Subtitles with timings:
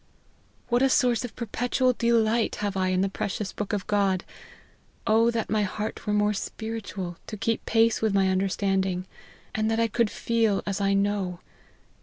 [0.69, 4.25] "What a source of perpetual delight have I in the precious book of God!
[5.05, 9.05] O that my heart were more spiritual, to keep pace with my understand ing;
[9.53, 11.39] and that I could feel as I know